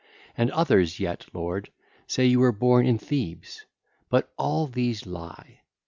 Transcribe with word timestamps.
And 0.35 0.49
others 0.49 0.99
yet, 0.99 1.27
lord, 1.31 1.69
say 2.07 2.25
you 2.25 2.39
were 2.39 2.51
born 2.51 2.87
in 2.87 2.97
Thebes; 2.97 3.67
but 4.09 4.33
all 4.35 4.65
these 4.65 5.05
lie. 5.05 5.59